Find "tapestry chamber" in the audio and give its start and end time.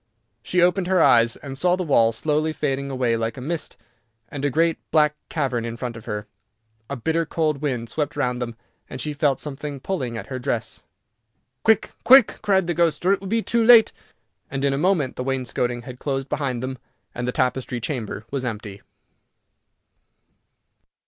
17.31-18.25